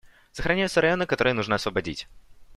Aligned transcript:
Сохраняются 0.31 0.81
районы, 0.81 1.05
которые 1.05 1.35
нужно 1.35 1.57
освободить. 1.57 2.07